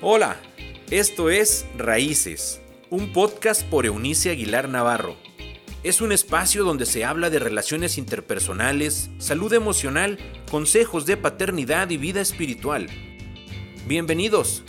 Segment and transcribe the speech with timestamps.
[0.00, 0.40] Hola,
[0.92, 5.16] esto es Raíces, un podcast por Eunice Aguilar Navarro.
[5.82, 10.16] Es un espacio donde se habla de relaciones interpersonales, salud emocional,
[10.52, 12.86] consejos de paternidad y vida espiritual.
[13.88, 14.62] Bienvenidos.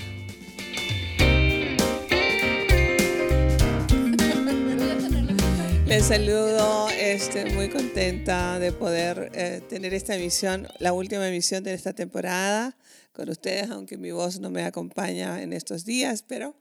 [5.85, 11.75] Les saludo, este, muy contenta de poder eh, tener esta emisión, la última emisión de
[11.75, 12.75] esta temporada
[13.19, 16.55] con ustedes, aunque mi voz no me acompaña en estos días, pero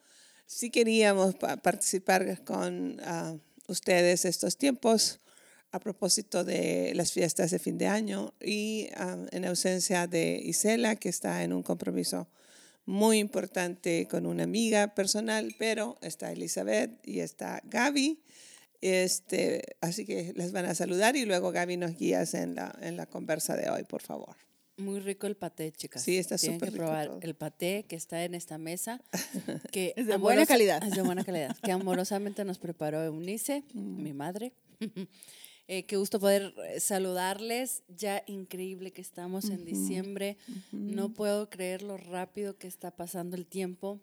[0.45, 3.37] sí queríamos participar con ah,
[3.69, 5.21] ustedes estos tiempos
[5.71, 10.97] a propósito de las fiestas de fin de año y ah, en ausencia de Isela,
[10.97, 12.29] que está en un compromiso
[12.87, 18.19] muy importante con una amiga personal, pero está Elizabeth y está Gaby
[18.81, 22.97] este, así que les van a saludar y luego Gaby nos guías en la, en
[22.97, 24.48] la conversa de hoy, por favor.
[24.79, 26.03] Muy rico el paté, chicas.
[26.03, 26.77] Sí, está súper rico.
[26.77, 29.03] probar el paté que está en esta mesa.
[29.73, 30.83] Que es de buena calidad.
[30.85, 31.57] Es de buena calidad.
[31.63, 34.03] Que amorosamente nos preparó Eunice, mm.
[34.03, 34.53] mi madre.
[35.71, 37.83] Eh, qué gusto poder eh, saludarles.
[37.89, 40.39] Ya increíble que estamos en diciembre.
[40.73, 44.01] No puedo creer lo rápido que está pasando el tiempo.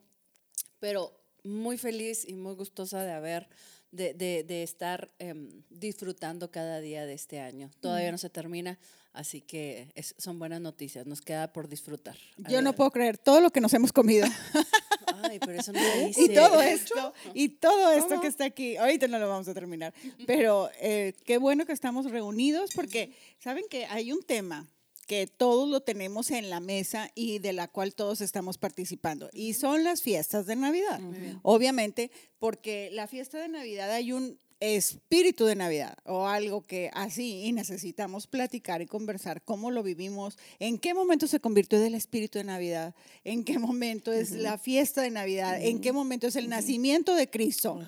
[0.77, 3.49] Pero muy feliz y muy gustosa de haber
[3.95, 7.71] de, de, de estar em, disfrutando cada día de este año.
[7.79, 8.77] Todavía no se termina,
[9.13, 11.05] así que son buenas noticias.
[11.05, 12.15] Nos queda por disfrutar.
[12.37, 14.27] Yo no puedo creer todo lo que nos hemos comido.
[15.23, 16.21] Ay, pero eso no dice.
[16.21, 19.93] Y todo esto, y todo esto que está aquí, ahorita no lo vamos a terminar,
[20.27, 24.67] pero eh, qué bueno que estamos reunidos porque saben que hay un tema
[25.05, 29.29] que todos lo tenemos en la mesa y de la cual todos estamos participando.
[29.33, 30.99] Y son las fiestas de Navidad.
[31.43, 37.43] Obviamente, porque la fiesta de Navidad hay un espíritu de Navidad o algo que así
[37.43, 42.37] y necesitamos platicar y conversar cómo lo vivimos, en qué momento se convirtió del espíritu
[42.37, 46.49] de Navidad, en qué momento es la fiesta de Navidad, en qué momento es el
[46.49, 47.79] nacimiento de Cristo,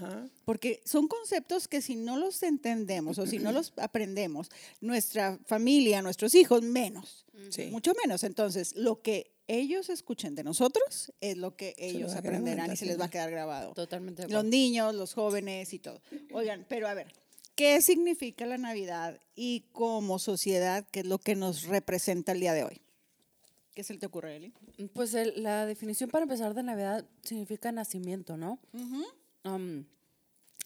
[0.45, 4.50] porque son conceptos que si no los entendemos o si no los aprendemos,
[4.81, 7.25] nuestra familia, nuestros hijos, menos,
[7.72, 8.23] mucho menos.
[8.23, 13.00] Entonces, lo que ellos escuchen de nosotros es lo que ellos aprenderán y se les
[13.00, 13.74] va a quedar grabado.
[13.74, 14.28] Totalmente.
[14.28, 16.02] Los niños, los jóvenes y todo.
[16.34, 17.13] Oigan, pero a ver,
[17.56, 22.53] ¿qué significa la Navidad y como sociedad qué es lo que nos representa el día
[22.53, 22.81] de hoy?
[23.74, 24.53] ¿Qué se te ocurre, Eli?
[24.94, 28.59] Pues la definición para empezar de Navidad significa nacimiento, ¿no?
[29.44, 29.86] Um,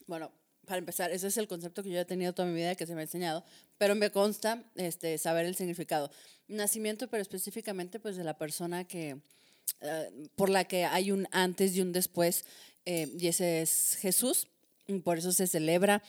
[0.07, 0.31] bueno,
[0.65, 2.93] para empezar, ese es el concepto que yo he tenido toda mi vida que se
[2.95, 3.43] me ha enseñado,
[3.77, 6.09] pero me consta este, saber el significado.
[6.51, 9.17] Nacimiento, pero específicamente pues de la persona que,
[9.81, 12.45] eh, por la que hay un antes y un después,
[12.85, 14.47] eh, y ese es Jesús,
[15.03, 16.03] por eso se celebra.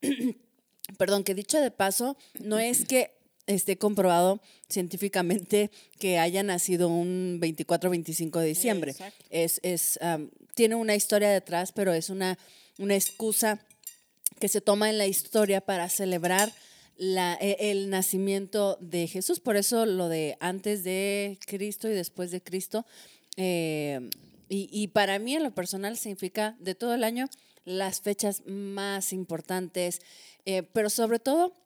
[0.98, 3.10] Perdón, que dicho de paso, no es que
[3.46, 8.94] esté comprobado científicamente que haya nacido un 24 o 25 de diciembre.
[9.30, 9.98] es, es,
[10.54, 12.38] tiene una historia detrás, pero es una,
[12.78, 13.64] una excusa
[14.38, 16.52] que se toma en la historia para celebrar
[16.96, 19.40] la, e, el nacimiento de Jesús.
[19.40, 22.86] Por eso lo de antes de Cristo y después de Cristo.
[23.36, 24.08] Eh,
[24.54, 27.26] y, para mí en lo personal significa de todo el año
[27.64, 30.02] las fechas más importantes,
[30.44, 31.56] eh, pero sobre todo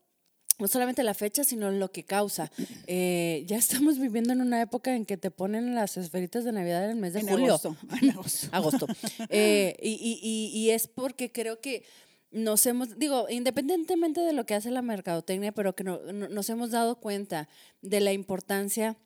[0.60, 2.52] no solamente la fecha, sino lo que causa.
[2.86, 6.84] Eh, ya estamos viviendo en una época en que te ponen las esferitas de Navidad
[6.84, 7.54] en el mes de julio.
[7.54, 7.76] Agosto.
[8.00, 8.48] En agosto.
[8.52, 8.86] agosto.
[9.32, 11.82] y, y, y, es porque creo que
[12.30, 16.70] nos hemos, digo, independientemente de lo que hace la mercadotecnia, pero que no, nos hemos
[16.70, 17.48] dado cuenta
[17.82, 18.96] de la importancia,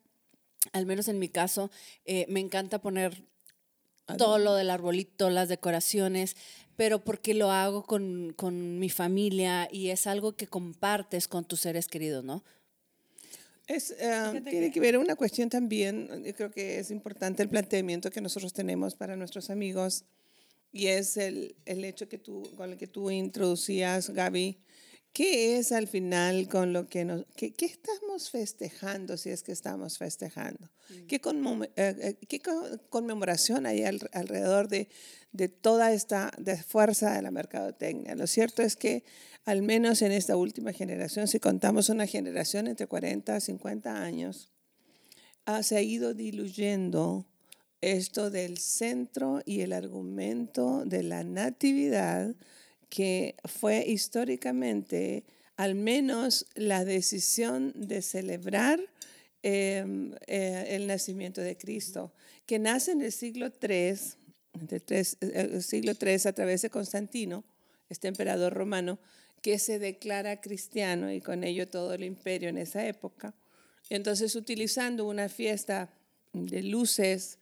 [0.73, 1.71] al menos en mi caso,
[2.05, 3.23] eh, me encanta poner
[4.17, 6.35] todo lo del arbolito, las decoraciones,
[6.75, 11.61] pero porque lo hago con, con, mi familia y es algo que compartes con tus
[11.61, 12.43] seres queridos, ¿no?
[13.67, 18.11] Es, eh, tiene que ver una cuestión también, yo creo que es importante el planteamiento
[18.11, 20.03] que nosotros tenemos para nuestros amigos
[20.71, 24.57] y es el, el hecho que tú, con el que tú introducías, Gaby.
[25.13, 27.25] ¿Qué es al final con lo que nos...
[27.35, 30.69] ¿Qué, qué estamos festejando si es que estamos festejando?
[30.89, 31.05] Mm.
[31.07, 32.41] ¿Qué, eh, eh, ¿Qué,
[32.89, 34.87] conmemoración hay alrededor de,
[35.33, 38.15] de toda esta de fuerza de la mercadotecnia?
[38.15, 39.03] Lo cierto es que
[39.43, 44.49] al menos en esta última generación, si contamos una generación entre 40 y 50 años,
[45.45, 47.27] ha, se ha ido diluyendo
[47.81, 52.35] esto del centro y el argumento de la natividad,
[52.89, 55.23] que fue históricamente
[55.57, 58.79] al menos la decisión de celebrar
[59.43, 62.13] em, eh, el nacimiento de Cristo,
[62.45, 63.95] que nace en el siglo III,
[65.21, 67.43] el siglo III a través de Constantino,
[67.89, 68.99] este emperador romano,
[69.41, 73.33] que se declara cristiano y con ello todo el imperio en esa época.
[73.89, 75.89] Entonces, utilizando una fiesta
[76.33, 77.39] de luces,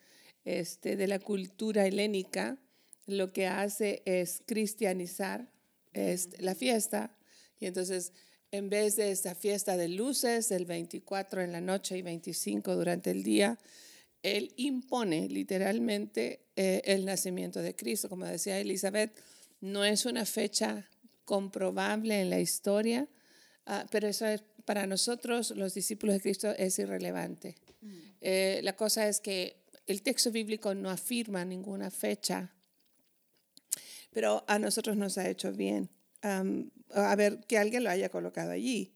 [0.49, 2.57] este, de la cultura helénica,
[3.05, 5.51] lo que hace es cristianizar
[5.93, 7.15] es la fiesta.
[7.59, 8.13] Y entonces,
[8.51, 13.11] en vez de esta fiesta de luces, el 24 en la noche y 25 durante
[13.11, 13.59] el día,
[14.23, 18.09] él impone literalmente eh, el nacimiento de Cristo.
[18.09, 19.11] Como decía Elizabeth,
[19.61, 20.89] no es una fecha
[21.25, 23.07] comprobable en la historia,
[23.67, 27.55] ah, pero eso es, para nosotros, los discípulos de Cristo, es irrelevante.
[27.81, 27.97] Mm.
[28.21, 29.59] Eh, la cosa es que
[29.91, 32.53] el texto bíblico no afirma ninguna fecha,
[34.11, 35.89] pero a nosotros nos ha hecho bien.
[36.21, 38.93] a ver, que alguien lo haya colocado allí.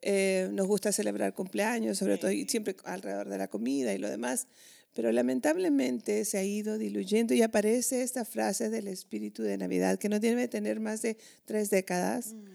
[0.00, 4.10] Eh, nos gusta celebrar cumpleaños, sobre todo y siempre alrededor de la comida y lo
[4.10, 4.48] demás,
[4.94, 10.08] pero lamentablemente se ha ido diluyendo y aparece esta frase del espíritu de Navidad, que
[10.08, 12.32] no debe tener más de tres décadas.
[12.32, 12.46] Mm.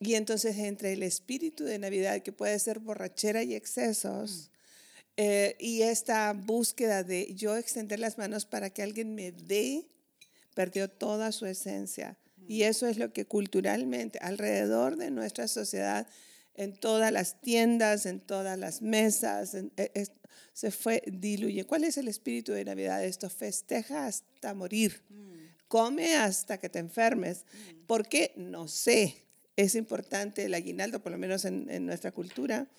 [0.00, 4.59] Y entonces entre el espíritu de Navidad, que puede ser borrachera y excesos, mm.
[5.22, 9.86] Eh, y esta búsqueda de yo extender las manos para que alguien me dé,
[10.54, 12.16] perdió toda su esencia.
[12.48, 12.62] Y mm.
[12.62, 16.06] eso es lo que culturalmente alrededor de nuestra sociedad
[16.54, 20.06] en todas las tiendas, en todas las mesas, e,
[20.54, 21.64] se fue diluye.
[21.64, 23.04] ¿Cuál es el espíritu de Navidad?
[23.04, 25.02] Esto festeja hasta morir,
[25.68, 27.44] come hasta que te enfermes.
[27.86, 28.32] ¿Por qué?
[28.36, 29.26] No sé.
[29.56, 32.70] Es importante el aguinaldo, por lo menos en, nuestra cultura,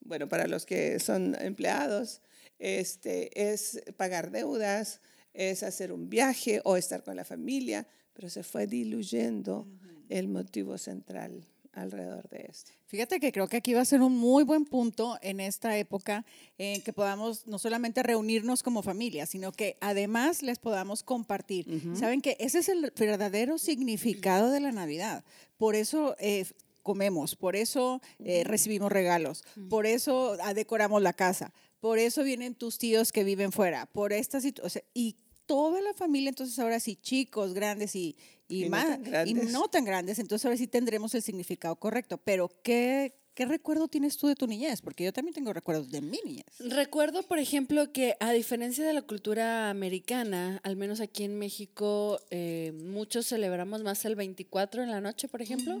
[0.00, 2.22] bueno, para los que son empleados,
[2.58, 5.00] este, es pagar deudas,
[5.32, 9.66] es hacer un viaje o estar con la familia, pero se fue diluyendo
[10.08, 12.72] el motivo central alrededor de esto.
[12.86, 16.24] Fíjate que creo que aquí va a ser un muy buen punto en esta época
[16.58, 21.66] en que podamos no solamente reunirnos como familia, sino que además les podamos compartir.
[21.94, 25.24] Saben que ese es el verdadero significado de la Navidad.
[25.56, 26.44] Por eso eh,
[26.82, 32.54] comemos, por eso eh, recibimos regalos, por eso ah, decoramos la casa, por eso vienen
[32.54, 34.84] tus tíos que viven fuera, por esta situación.
[34.94, 35.16] y
[35.46, 38.16] toda la familia, entonces ahora sí, chicos, grandes y,
[38.46, 42.18] y, más, no y no tan grandes, entonces ahora sí tendremos el significado correcto.
[42.18, 44.82] Pero, ¿qué, ¿Qué recuerdo tienes tú de tu niñez?
[44.82, 46.44] Porque yo también tengo recuerdos de mi niñez.
[46.58, 52.20] Recuerdo, por ejemplo, que a diferencia de la cultura americana, al menos aquí en México,
[52.30, 55.80] eh, muchos celebramos más el 24 en la noche, por ejemplo.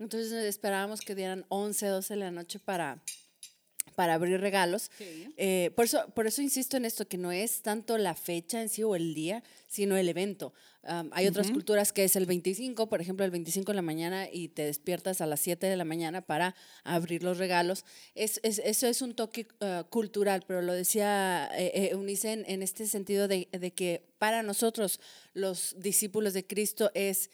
[0.00, 3.00] Entonces esperábamos que dieran 11, 12 en la noche para
[4.00, 4.90] para abrir regalos.
[5.36, 8.70] Eh, por, eso, por eso insisto en esto, que no es tanto la fecha en
[8.70, 10.54] sí o el día, sino el evento.
[11.12, 14.48] hay otras culturas que es el 25, por ejemplo, el 25 en la mañana y
[14.48, 17.84] te despiertas a las 7 de la mañana para abrir los regalos.
[18.14, 23.28] Es, eso es un toque ah, cultural, pero lo decía eh, eh en, este sentido
[23.28, 24.98] de, de que para nosotros,
[25.34, 27.28] los discípulos de Cristo, es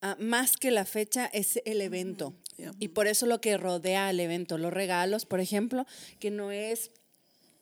[0.00, 2.34] Ah, más que la fecha, es el evento.
[2.78, 5.86] Y por eso lo que rodea al evento, los regalos, por ejemplo,
[6.20, 6.90] que no es,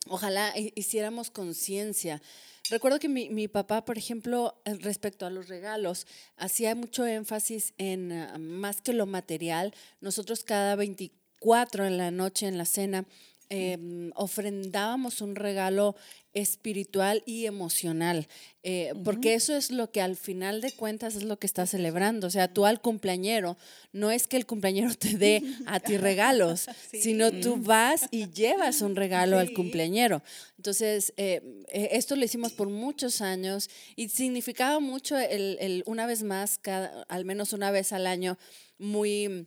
[0.09, 2.21] ojalá hiciéramos conciencia.
[2.69, 6.07] Recuerdo que mi, mi, papá, por ejemplo, eh, respecto a los regalos,
[6.37, 9.75] hacía mucho énfasis en ah, más que lo material.
[10.01, 13.07] Nosotros cada 24 en la noche en la cena
[13.49, 15.95] Em, ofrendábamos un regalo
[16.33, 18.27] espiritual y emocional,
[18.65, 22.27] eh, porque eso es lo que al final de cuentas es lo que estás celebrando.
[22.27, 23.57] O sea, tú al cumpleañero,
[23.93, 28.83] no es que el cumpleañero te dé a ti regalos, sino tú vas y llevas
[28.83, 30.25] un regalo al cumpleañero.
[30.57, 36.07] Entonces, eh, eh, esto lo hicimos por muchos años y significaba mucho el, el una
[36.07, 38.39] vez más, cada, al menos una vez al año,
[38.77, 39.47] muy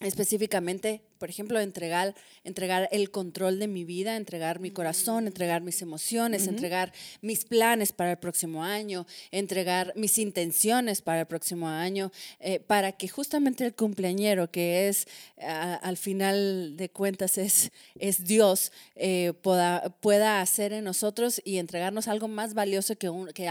[0.00, 5.82] específicamente, por ejemplo, entregar, entregar el control de mi vida, entregar mi corazón, entregar mis
[5.82, 12.12] emociones, entregar mis planes para el próximo año, entregar mis intenciones para el próximo año,
[12.40, 15.06] eh, para que justamente el cumpleañero, que es
[15.38, 22.08] al final de cuentas es, es Dios, eh, pueda, pueda hacer en nosotros y entregarnos
[22.08, 23.48] algo más valioso que, un, que,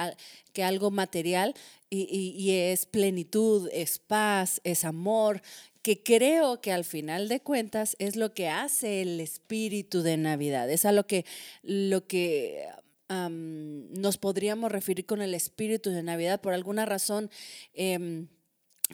[0.57, 1.53] que algo material.
[1.91, 5.43] Y, es plenitud, es paz, es amor,
[5.83, 10.67] que creo que al final de cuentas es lo que hace el espíritu de Navidad,
[10.71, 11.25] es a lo que,
[11.61, 12.67] lo que
[13.07, 16.41] nos podríamos referir con el espíritu de Navidad.
[16.41, 17.29] Por alguna razón
[17.75, 18.27] em,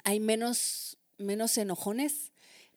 [0.04, 2.34] hay menos, menos enojones.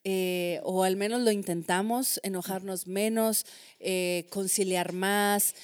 [0.08, 3.44] Eh, o al menos lo intentamos, enojarnos menos,
[3.80, 5.56] eh, conciliar más,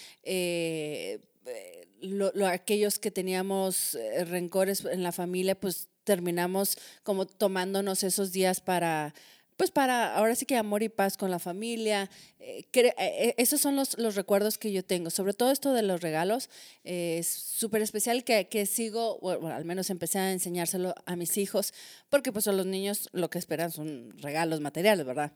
[2.02, 9.14] eh, aquellos que teníamos rencores en la familia, pues terminamos como tomándonos esos días para,
[9.56, 12.10] pues para, ahora sí que amor y paz con la familia.
[12.40, 15.10] Eh, eh, eh, esos son los, los, recuerdos que yo tengo.
[15.10, 16.50] Sobre todo esto de los regalos,
[16.84, 21.74] es súper especial que, que sigo, bueno, al menos empecé a enseñárselo a mis hijos,
[22.08, 25.32] porque pues a los niños lo que esperan son regalos materiales, ¿verdad?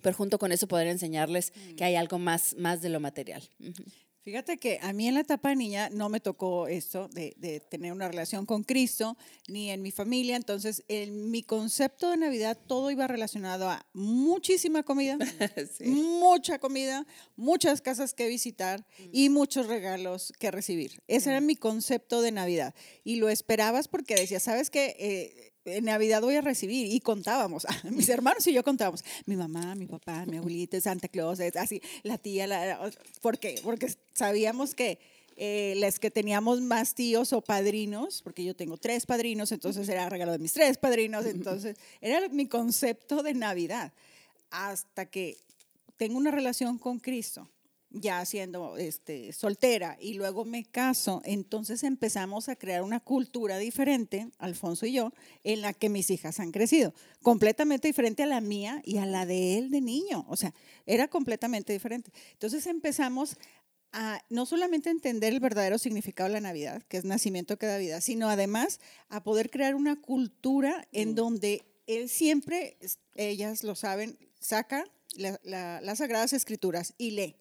[0.00, 3.48] Pero junto con eso poder enseñarles que hay algo más, más de lo material.
[4.24, 7.58] Fíjate que a mí en la etapa de niña no me tocó esto de, de,
[7.58, 9.16] tener una relación con Cristo,
[9.48, 10.36] ni en mi familia.
[10.36, 15.18] Entonces, en mi concepto de Navidad todo iba relacionado a muchísima comida,
[15.76, 15.86] sí.
[15.86, 21.02] mucha comida, muchas casas que visitar y muchos regalos que recibir.
[21.08, 22.74] Ese era mi concepto de Navidad.
[23.02, 24.94] Y lo esperabas porque decías, ¿sabes qué?
[25.00, 29.74] Eh, en Navidad voy a recibir y contábamos, mis hermanos y yo contábamos, mi mamá,
[29.74, 32.90] mi papá, mi abuelita, Santa Claus, así, la tía, la,
[33.20, 33.60] ¿por qué?
[33.62, 34.98] Porque sabíamos que
[35.36, 40.08] eh, las que teníamos más tíos o padrinos, porque yo tengo tres padrinos, entonces era
[40.08, 43.92] regalo de mis tres padrinos, entonces era mi concepto de Navidad,
[44.50, 45.38] hasta que
[45.96, 47.48] tengo una relación con Cristo
[47.94, 54.28] ya siendo este, soltera y luego me caso, entonces empezamos a crear una cultura diferente,
[54.38, 55.12] Alfonso y yo,
[55.44, 59.26] en la que mis hijas han crecido, completamente diferente a la mía y a la
[59.26, 60.54] de él de niño, o sea,
[60.86, 62.12] era completamente diferente.
[62.32, 63.36] Entonces empezamos
[63.92, 67.76] a no solamente entender el verdadero significado de la Navidad, que es nacimiento que da
[67.76, 71.14] vida, sino además a poder crear una cultura en mm.
[71.14, 72.78] donde él siempre,
[73.16, 74.84] ellas lo saben, saca
[75.14, 77.36] las Sagradas Escrituras y lee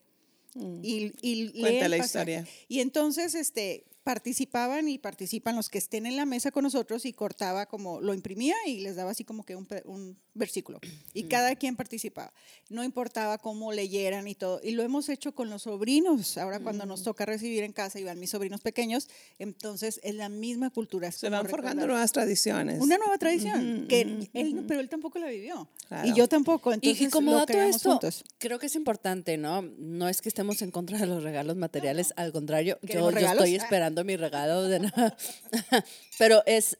[0.55, 0.79] Mm.
[0.83, 2.47] Y, y Cuenta la historia.
[2.67, 7.13] Y entonces, este, participaban y participan los que estén en la mesa con nosotros y
[7.13, 10.79] cortaba como, lo imprimía y les daba así como que un, un versículo.
[11.13, 11.27] Y mm.
[11.27, 12.33] cada quien participaba.
[12.69, 14.59] No importaba cómo leyeran y todo.
[14.63, 16.37] Y lo hemos hecho con los sobrinos.
[16.37, 17.03] Ahora cuando nos mm.
[17.03, 21.11] toca recibir en casa y van mis sobrinos pequeños, entonces es la misma cultura.
[21.11, 22.81] Se van forjando nuevas tradiciones.
[22.81, 25.69] Una nueva tradición, que él, pero él tampoco la vivió.
[26.03, 26.73] Y yo tampoco.
[26.73, 27.99] Entonces, y, como dato esto,
[28.37, 29.61] creo que es importante, ¿no?
[29.61, 33.55] No es que estemos en contra de los regalos materiales, al contrario, yo, yo estoy
[33.55, 35.17] esperando mi regalo de nada.
[36.17, 36.77] pero es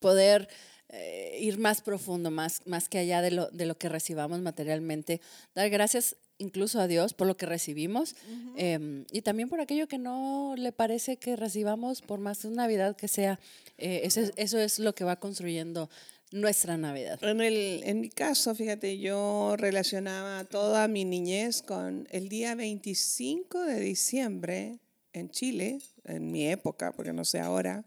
[0.00, 0.48] poder
[0.90, 5.20] eh, ir más profundo, más, más que allá de lo, de lo que recibamos materialmente.
[5.54, 8.14] Dar gracias incluso a Dios por lo que recibimos
[8.56, 13.08] em, y también por aquello que no le parece que recibamos, por más Navidad que
[13.08, 13.38] sea.
[13.76, 15.90] Eh, eso, es, eso es lo que va construyendo
[16.30, 17.22] nuestra Navidad.
[17.22, 23.60] En, el, en mi caso, fíjate, yo relacionaba toda mi niñez con el día 25
[23.62, 24.78] de diciembre
[25.18, 27.84] en Chile, en mi época, porque no sé ahora,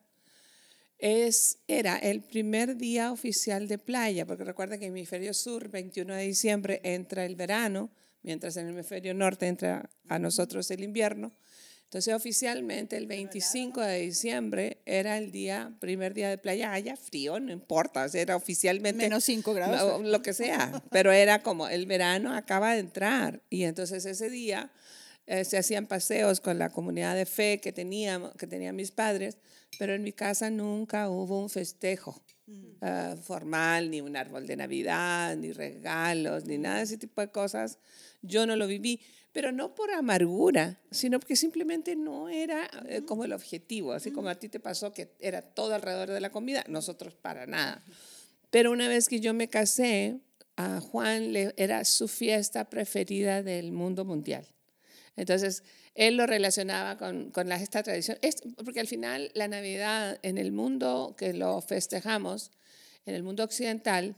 [1.01, 5.69] es, era el primer día oficial de playa, porque recuerda que en el hemisferio sur,
[5.69, 7.89] 21 de diciembre, entra el verano,
[8.21, 11.33] mientras en el hemisferio norte entra a nosotros el invierno.
[11.91, 16.71] Entonces, oficialmente, el 25 de diciembre era el día, primer día de playa.
[16.71, 19.03] Haya frío, no importa, era oficialmente.
[19.03, 20.01] Menos 5 grados.
[20.01, 23.41] Lo que sea, pero era como el verano acaba de entrar.
[23.49, 24.71] Y entonces ese día
[25.31, 29.37] eh, se hacían paseos con la comunidad de fe que, teníamos, que tenían mis padres
[29.77, 32.65] pero en mi casa nunca hubo un festejo mm.
[32.81, 37.29] ah, formal, ni un árbol de Navidad, ni regalos, ni nada de ese tipo de
[37.29, 37.79] cosas.
[38.21, 38.99] Yo no lo viví,
[39.31, 44.29] pero no por amargura, sino porque simplemente no era eh, como el objetivo, así como
[44.29, 47.83] a ti te pasó que era todo alrededor de la comida, nosotros para nada.
[48.49, 50.19] Pero una vez que yo me casé,
[50.57, 54.45] a Juan le, era su fiesta preferida del mundo mundial.
[55.15, 55.63] Entonces,
[55.95, 60.51] él lo relacionaba con, con esta tradición, es, porque al final la Navidad en el
[60.51, 62.51] mundo que lo festejamos,
[63.05, 64.15] en el mundo occidental,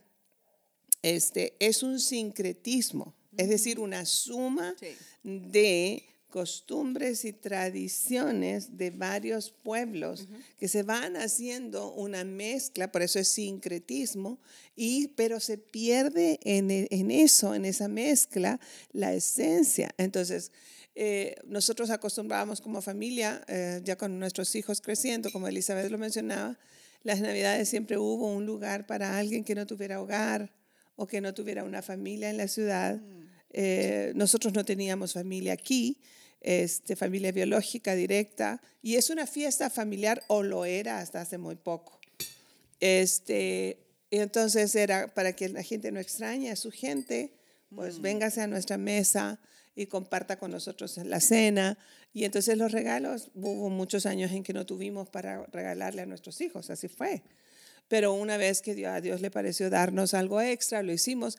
[1.02, 4.76] este, es un sincretismo, es decir, una suma
[5.24, 13.20] de costumbres y tradiciones de varios pueblos que se van haciendo una mezcla, por eso
[13.20, 14.40] es sincretismo,
[14.76, 18.60] y, pero se pierde en, en eso, en esa mezcla,
[18.94, 19.94] la esencia.
[19.98, 20.52] Entonces,
[20.96, 26.58] eh, nosotros acostumbrábamos como familia, eh, ya con nuestros hijos creciendo, como Elizabeth lo mencionaba,
[27.04, 30.54] las navidades siempre hubo un lugar para alguien que no tuviera hogar
[30.96, 32.98] o que no tuviera una familia en la ciudad.
[32.98, 33.24] Mm.
[33.50, 35.98] Eh, nosotros no teníamos familia aquí,
[36.42, 41.56] este, familia biológica directa, y es una fiesta familiar o lo era hasta hace muy
[41.56, 42.00] poco.
[42.80, 43.80] Este,
[44.12, 47.34] entonces era para que la gente no extrañe a su gente,
[47.76, 48.02] pues mm.
[48.02, 49.40] véngase a nuestra mesa,
[49.76, 51.78] y comparta con nosotros la cena.
[52.14, 56.42] Y entonces los regalos, hubo muchos años en que no tuvimos para regalarle a nuestros
[56.42, 57.24] hijos, así fue.
[57.88, 61.38] Pero una vez que a Dios le pareció darnos algo extra, lo hicimos.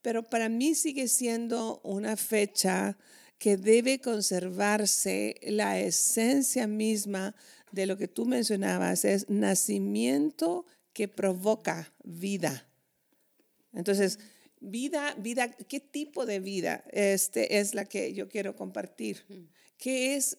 [0.00, 2.96] Pero para mí sigue siendo una fecha
[3.38, 7.34] que debe conservarse la esencia misma
[7.72, 12.66] de lo que tú mencionabas, es nacimiento que provoca vida.
[13.72, 14.18] Entonces,
[14.62, 19.24] vida, vida, ¿qué tipo de vida este, es la que yo quiero compartir?
[19.76, 20.36] ¿Qué es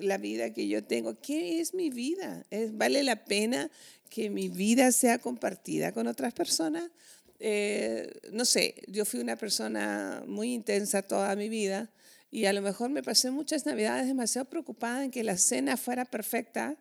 [0.00, 1.20] la vida que yo tengo?
[1.20, 2.44] ¿Qué es mi vida?
[2.72, 3.70] ¿Vale la pena
[4.10, 6.90] que mi vida sea compartida con otras personas?
[7.38, 11.90] Eh, no sé, yo fui una persona muy intensa toda mi vida
[12.30, 16.04] Y a lo mejor me pasé muchas navidades demasiado preocupada en que la cena fuera
[16.04, 16.76] perfecta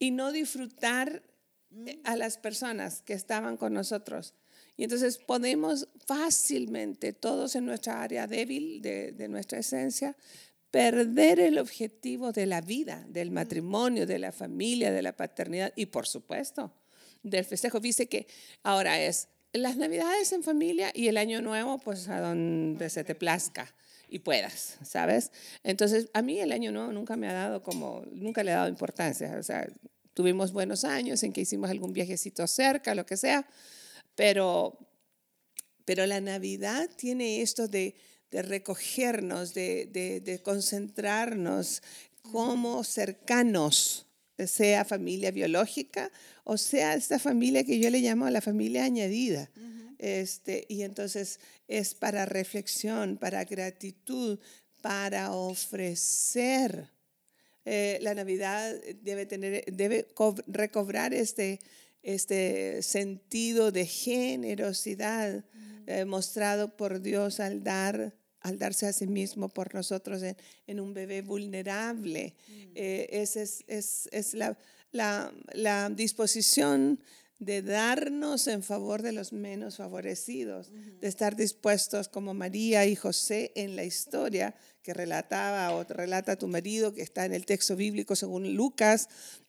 [0.00, 1.22] y no disfrutar
[1.86, 4.34] eh, a las personas que estaban con nosotros.
[4.76, 10.16] Y entonces podemos fácilmente, todos en nuestra área débil de, de nuestra esencia,
[10.70, 15.86] perder el objetivo de la vida, del matrimonio, de la familia, de la paternidad y
[15.86, 16.72] por supuesto
[17.22, 17.78] del festejo.
[17.80, 18.26] Dice que
[18.62, 23.14] ahora es las navidades en familia y el año nuevo pues a donde se te
[23.14, 23.72] plazca
[24.08, 25.30] y puedas, ¿sabes?
[25.62, 28.68] Entonces a mí el año nuevo nunca me ha dado como, nunca le he dado
[28.68, 29.68] importancia, o sea,
[30.14, 33.46] tuvimos buenos años en que hicimos algún viajecito cerca, lo que sea,
[34.22, 34.78] pero,
[35.84, 37.96] pero la Navidad tiene esto de
[38.32, 41.82] de recogernos, de, concentrarnos
[42.32, 44.06] como cercanos,
[44.46, 46.10] sea familia biológica
[46.42, 49.50] o sea esta familia que yo le llamo la familia añadida.
[49.98, 51.38] este, y entonces
[51.68, 54.40] es para reflexión, para gratitud,
[54.80, 56.88] para ofrecer.
[57.64, 60.08] Eh, la Navidad debe, tener, debe
[60.48, 61.60] recobrar este,
[62.02, 65.44] este sentido de generosidad
[65.86, 70.22] eh, mostrado por Dios al dar al darse a sí mismo por nosotros
[70.66, 72.34] en, un bebé vulnerable.
[72.48, 72.52] Mm.
[72.74, 74.56] Eh, esa es, la,
[75.52, 77.00] la, disposición
[77.38, 83.52] de darnos en favor de los menos favorecidos, de estar dispuestos como María y José
[83.56, 88.16] en la historia que relataba o relata tu marido, que está en el texto bíblico
[88.16, 89.08] según Lucas,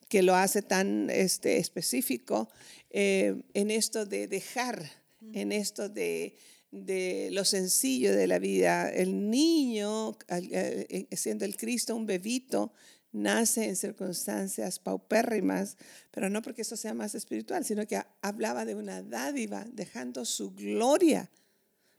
[0.09, 2.49] que lo hace tan este, específico,
[2.89, 4.89] eh, en esto de dejar,
[5.33, 6.35] en esto de
[6.73, 8.89] de lo sencillo de la vida.
[8.89, 12.73] El niño, eh, siendo el Cristo un bebito,
[13.11, 15.77] nace en circunstancias paupérrimas,
[16.09, 20.51] pero no porque eso sea más espiritual, sino que hablaba de una dádiva, dejando su
[20.55, 21.29] gloria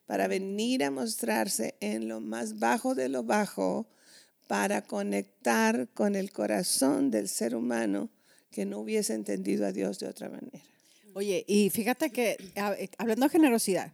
[0.06, 3.86] para venir a mostrarse en lo más bajo de lo bajo,
[4.46, 8.10] para conectar con el corazón del ser humano
[8.50, 10.62] que no hubiese entendido a Dios de otra manera.
[11.14, 12.36] Oye, y fíjate que
[12.98, 13.92] hablando de generosidad,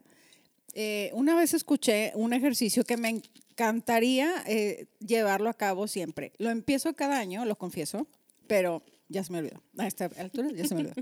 [0.74, 6.32] eh, una vez escuché un ejercicio que me encantaría eh, llevarlo a cabo siempre.
[6.38, 8.06] Lo empiezo cada año, lo confieso,
[8.46, 9.62] pero ya se me olvidó.
[9.76, 10.94] A esta altura ya se me olvidó.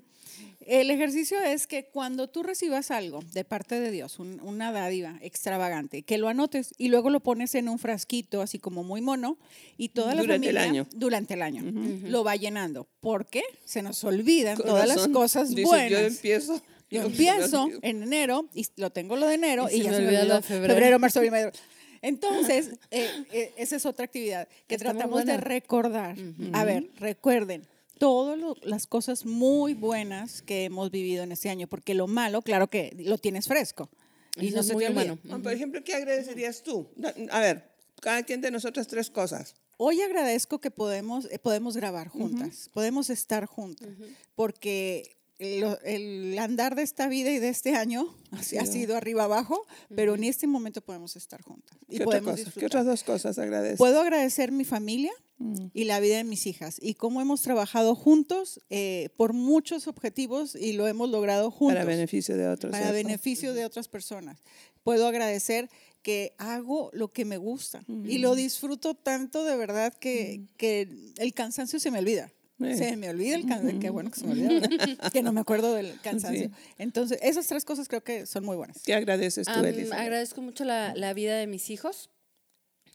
[0.60, 6.02] El ejercicio es que cuando tú recibas algo de parte de Dios, una dádiva extravagante,
[6.02, 9.38] que lo anotes y luego lo pones en un frasquito así como muy mono
[9.76, 10.86] y toda la durante familia el año.
[10.94, 11.62] durante el año
[12.08, 12.88] lo va llenando.
[13.00, 13.42] ¿Por qué?
[13.64, 15.90] Se nos olvidan todas las cosas buenas.
[15.90, 20.00] Yo empiezo yo empiezo en enero y lo tengo lo de enero y, ya se
[20.00, 20.74] me olvidó febrero.
[20.74, 21.50] febrero, marzo, abril, mayo.
[22.02, 26.16] Entonces, eh, eh, esa es otra actividad que tratamos de recordar.
[26.52, 27.66] A ver, recuerden
[27.98, 32.68] todas las cosas muy buenas que hemos vivido en este año, porque lo malo, claro
[32.68, 33.90] que lo tienes fresco.
[34.36, 35.18] Y no es muy humano.
[35.42, 36.88] Por ejemplo, ¿qué agradecerías tú?
[37.30, 39.54] A ver, cada quien de nosotros tres cosas.
[39.76, 43.88] Hoy agradezco que podemos, eh, podemos grabar juntas, podemos estar juntas,
[44.34, 50.14] porque el andar de esta vida y de este año ha sido arriba abajo, pero
[50.14, 51.78] en este momento podemos estar juntas.
[51.88, 53.78] Y ¿Qué, podemos ¿Qué otras dos cosas agradeces?
[53.78, 55.66] Puedo agradecer mi familia mm.
[55.72, 60.54] y la vida de mis hijas y cómo hemos trabajado juntos eh, por muchos objetivos
[60.54, 61.76] y lo hemos logrado juntos.
[61.76, 62.72] Para beneficio de otros.
[62.72, 64.42] Para beneficio de otras personas.
[64.82, 65.70] Puedo agradecer
[66.02, 71.34] que hago lo que me gusta y lo disfruto tanto de verdad que, que el
[71.34, 72.32] cansancio se me olvida.
[72.58, 73.80] Se me olvida el cansancio.
[73.80, 74.68] Qué bueno que se me olvida.
[75.12, 76.50] que no me acuerdo del cansancio.
[76.76, 78.82] Entonces, esas tres cosas creo que son muy buenas.
[78.84, 80.00] ¿Qué agradeces tú, Elisa?
[80.00, 82.10] Agradezco mucho la, la, vida de mis hijos,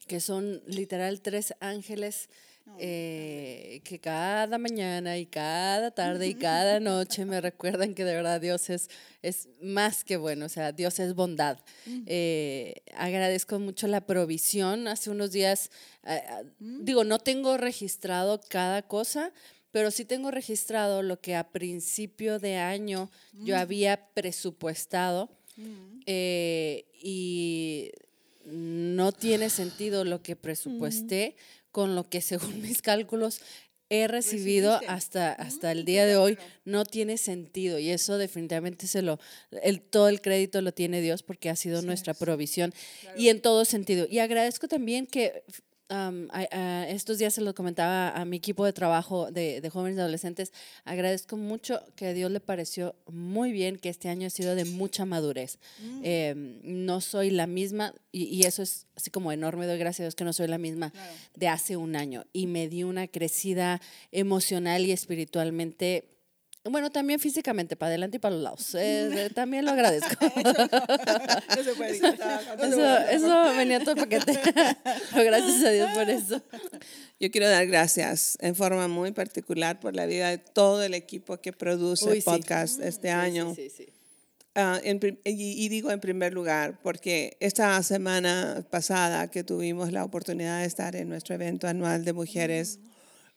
[0.07, 2.29] que son literal tres ángeles.
[2.79, 8.39] Eh, que cada mañana y cada tarde y cada noche me recuerdan que de verdad
[8.39, 8.89] Dios es,
[9.21, 11.59] es más que bueno, o sea, Dios es bondad.
[12.05, 14.87] Eh, agradezco mucho la provisión.
[14.87, 15.71] Hace unos días,
[16.05, 16.21] eh,
[16.59, 19.33] digo, no tengo registrado cada cosa,
[19.71, 23.59] pero sí tengo registrado lo que a principio de año yo mm.
[23.59, 25.99] había presupuestado mm.
[26.07, 27.91] y
[28.45, 31.62] no tiene sentido lo que presupuesté mm.
[31.73, 33.41] Con lo que según mis cálculos
[33.89, 37.77] he recibido hasta, hasta el día de hoy no tiene sentido.
[37.79, 39.19] Y eso definitivamente se lo
[39.61, 42.73] el, todo el crédito lo tiene Dios porque ha sido nuestra provisión
[43.17, 44.07] y en todo sentido.
[44.09, 45.43] Y agradezco también que
[46.87, 50.53] estos días se lo comentaba a mi equipo de trabajo de, jóvenes y adolescentes.
[50.85, 54.65] Agradezco mucho que a Dios le pareció muy bien que este año ha sido de
[54.65, 55.59] mucha madurez.
[55.79, 56.01] Mm.
[56.03, 60.15] Em, no soy la misma, y, eso es así como enorme, doy gracias a Dios
[60.15, 60.93] que no soy la misma
[61.35, 62.25] de hace un año.
[62.33, 66.12] Y me di una crecida emocional y espiritualmente
[66.65, 68.75] Bueno, también físicamente, para adelante y para los lados.
[68.83, 70.15] Eh, también lo agradezco.
[71.63, 74.39] No puede eso, eso venía todo el paquete.
[75.11, 76.41] Pero gracias a Dios por eso.
[77.19, 81.37] Yo quiero dar gracias en forma muy particular por la vida de todo el equipo
[81.37, 82.21] que produce Uy, sí.
[82.21, 83.53] podcast este año.
[83.55, 83.93] Sí, sí, sí.
[84.55, 90.03] Ah, en y, y digo en primer lugar, porque esta semana pasada que tuvimos la
[90.03, 92.79] oportunidad de estar en nuestro evento anual de mujeres,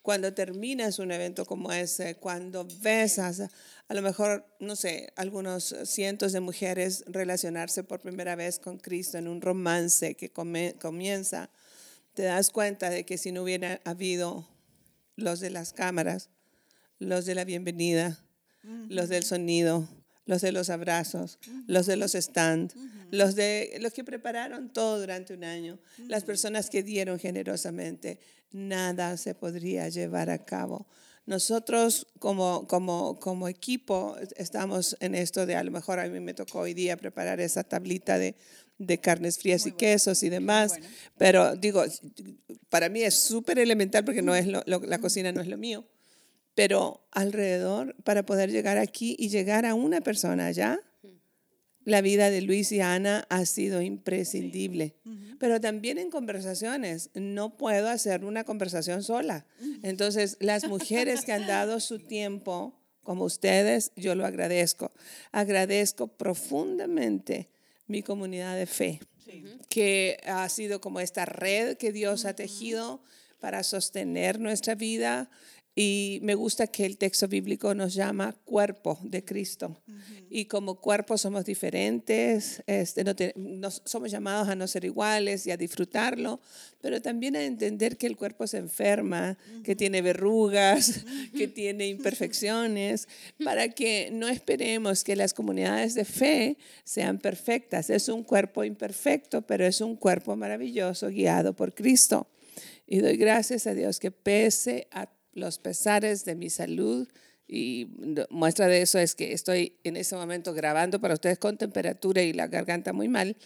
[0.07, 3.33] cuando terminas un evento como ese, cuando ves a,
[3.89, 9.19] a lo mejor, no sé, algunos cientos de mujeres relacionarse por primera vez con Cristo
[9.19, 11.51] en un romance que come- comienza,
[12.15, 14.49] te das cuenta de que si no hubiera habido
[15.17, 16.31] los de las cámaras,
[17.01, 18.17] los de la bienvenida,
[18.89, 19.89] los del sonido,
[20.25, 22.73] los de los abrazos, los de los stand,
[23.11, 28.21] los de los que prepararon todo durante un año, las personas que dieron generosamente,
[28.57, 30.87] nada se podría llevar a cabo.
[31.27, 36.35] Nosotros como, como, como equipo estamos en esto de a lo mejor a mí me
[36.35, 38.37] tocó hoy día preparar esa tablita de,
[38.79, 40.73] de carnes frías y quesos y demás,
[41.19, 41.83] pero digo,
[42.69, 45.59] para mí es súper elemental porque no es lo- lo- la cocina no es lo
[45.59, 45.85] mío
[46.55, 50.81] pero alrededor para poder llegar aquí y llegar a una persona allá,
[51.87, 54.97] la vida de Luis y Ana ha sido imprescindible.
[55.39, 59.47] Pero también en conversaciones, no puedo hacer una conversación sola.
[59.83, 64.91] Entonces, las mujeres que han dado su tiempo, como ustedes, yo lo agradezco.
[65.31, 67.49] Agradezco profundamente
[67.87, 69.01] mi comunidad de fe,
[69.69, 73.01] que ha sido como esta red que Dios ha tejido
[73.39, 75.31] para sostener nuestra vida.
[75.79, 79.77] Y me gusta que el texto bíblico nos llama cuerpo de Cristo.
[80.31, 85.47] Y como cuerpo somos diferentes, este, no te- nos- somos llamados a no ser iguales
[85.47, 86.41] y a disfrutarlo,
[86.81, 91.05] pero también a entender que el cuerpo se enferma, que tiene verrugas,
[91.37, 93.07] que tiene imperfecciones,
[93.45, 97.91] para que no esperemos que las comunidades de fe sean perfectas.
[97.91, 102.27] Es un cuerpo imperfecto, pero es un cuerpo maravilloso guiado por Cristo.
[102.87, 107.09] Y doy gracias a Dios que pese a los pesares de mi salud,
[107.49, 107.87] y
[108.31, 112.33] muestra de eso es que estoy en ese momento grabando para ustedes con temperatura y
[112.33, 113.37] la garganta muy mal,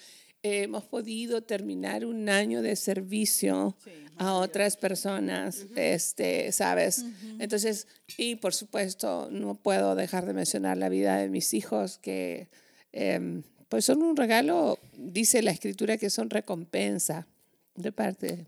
[0.43, 3.77] hemos podido terminar un año de servicio
[4.17, 7.05] a otras personas, este, ¿sabes?
[7.39, 12.49] Entonces, y por supuesto, no puedo dejar de mencionar la vida de mis hijos que...
[12.93, 17.29] em, pues son un regalo, dice la escritura que son recompensa
[17.77, 18.47] de parte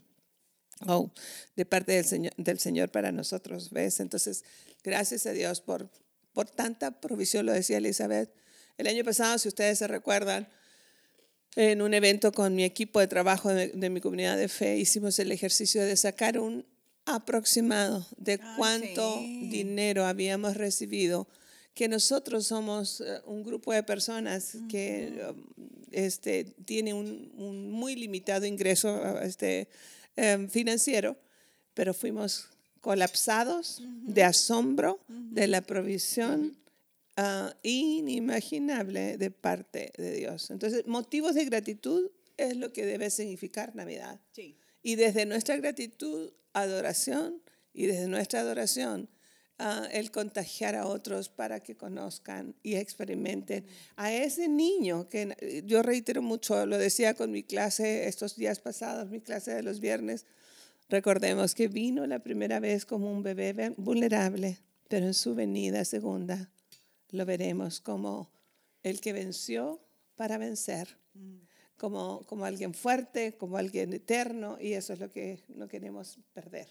[0.87, 1.11] oh,
[1.57, 4.01] de parte del Señor, del Señor para nosotros, ¿ves?
[4.01, 4.45] Entonces,
[4.83, 5.89] gracias a Dios por,
[6.33, 8.31] por tanta provisión, lo decía Elizabeth.
[8.79, 10.49] El año pasado, si ustedes se recuerdan,
[11.55, 15.19] en un evento con mi equipo de trabajo de, de mi comunidad de fe, hicimos
[15.19, 16.65] el ejercicio de sacar un
[17.05, 19.49] aproximado de Ah, cuánto sí.
[19.51, 21.29] dinero habíamos recibido,
[21.75, 25.45] que nosotros somos eh, un grupo de personas que um,
[25.91, 29.69] este, tiene un, un muy limitado ingreso uh, este,
[30.17, 31.17] em, financiero,
[31.75, 32.49] pero fuimos
[32.81, 36.57] colapsados de asombro de la provisión
[37.17, 40.51] ah, inimaginable de parte de Dios.
[40.51, 44.21] Entonces, motivos de gratitud es lo que debe significar Navidad.
[44.33, 44.57] Sí.
[44.83, 47.41] Y desde nuestra gratitud, adoración,
[47.73, 49.09] y desde nuestra adoración,
[49.63, 53.65] ah, el contagiar a otros para que conozcan y experimenten
[53.97, 58.59] a ese niño que eh, yo reitero mucho, lo decía con mi clase estos días
[58.59, 60.27] pasados, mi clase de los viernes,
[60.89, 66.51] recordemos que vino la primera vez como un bebé vulnerable, pero en su venida segunda
[67.11, 68.31] lo veremos como
[68.83, 69.81] el que venció
[70.17, 70.99] para vencer
[71.83, 76.69] como, como alguien fuerte, como alguien eterno, y eso es lo que no queremos perder.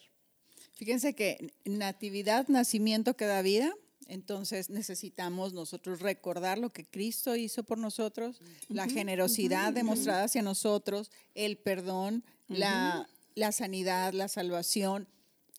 [0.81, 3.71] Fíjense que natividad, nacimiento que da vida,
[4.07, 11.11] entonces necesitamos nosotros recordar lo que Cristo hizo por nosotros, la generosidad demostrada hacia nosotros,
[11.35, 15.07] el perdón, la, la sanidad, la salvación.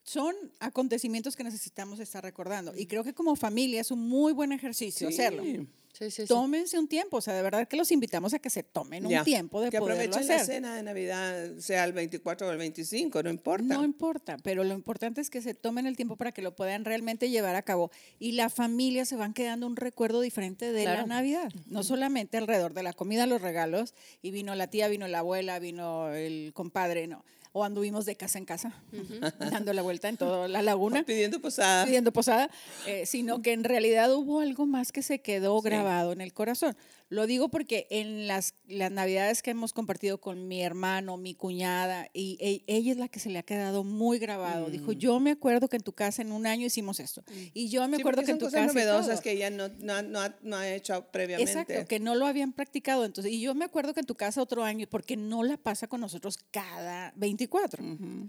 [0.02, 2.76] Son acontecimientos que necesitamos estar recordando.
[2.76, 5.44] Y creo que como familia es un muy buen ejercicio hacerlo.
[5.44, 5.52] Sí.
[5.52, 5.68] Sí,
[6.10, 6.26] sí, sí.
[6.26, 9.24] Tómense un tiempo, o sea, de verdad que los invitamos a que se tomen un
[9.24, 10.54] tiempo de que poderlo aprovechen la hacer.
[10.54, 13.64] cena de Navidad, sea el 24 o el 25, no importa.
[13.64, 16.84] No importa, pero lo importante es que se tomen el tiempo para que lo puedan
[16.84, 17.90] realmente llevar a cabo.
[18.18, 21.02] Y la familia se van quedando un recuerdo diferente de la.
[21.06, 21.52] Navidad.
[21.66, 25.58] No solamente alrededor de la comida, los regalos, y vino la tía, vino la abuela,
[25.58, 27.24] vino el compadre, no.
[27.52, 28.74] O anduvimos de casa en casa,
[29.38, 31.04] dando la vuelta en toda la laguna.
[31.04, 31.84] Pidiendo posada.
[31.84, 32.50] Pidiendo posada,
[32.86, 36.76] eh, sino que en realidad hubo algo más que se quedó grabado en el corazón.
[37.10, 42.08] Lo digo porque en las, las navidades que hemos compartido con mi hermano, mi cuñada,
[42.14, 44.70] y e, ella es la que se le ha quedado muy grabado.
[44.70, 44.94] Dijo, Mm.
[44.94, 47.22] yo me acuerdo que en tu casa en un año hicimos esto.
[47.52, 48.72] Y yo me Sí, acuerdo que en son tu cosas casa...
[48.72, 49.22] y novedosas todo".
[49.24, 51.52] que ella no, no, ha- no ha, no ha hecho previamente.
[51.52, 53.04] Exacto, que no lo habían practicado.
[53.04, 55.88] Entonces, y yo me acuerdo que en tu casa otro año, porque no la pasa
[55.88, 57.84] con nosotros cada 24,